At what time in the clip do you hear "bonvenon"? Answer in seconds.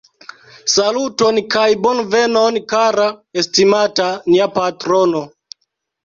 1.83-2.57